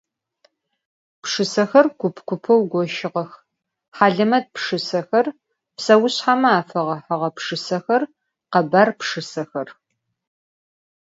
Pşşısexer 1.21 1.85
kup- 1.99 2.15
kupeu 2.27 2.61
goşığex: 2.71 3.31
halemet 3.97 4.45
pşşısexer, 4.55 5.25
pseuşsheme 5.75 6.49
afeğehığe 6.59 7.29
pşşısexer, 7.35 8.01
khebar 8.51 8.89
pşşısexer. 8.99 9.67